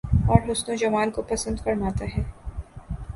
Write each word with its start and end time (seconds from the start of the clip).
اور 0.27 0.39
حسن 0.47 0.71
و 0.71 0.75
جمال 0.75 1.09
کو 1.11 1.21
پسند 1.21 1.59
فرماتا 1.59 2.05
ہے 2.05 2.23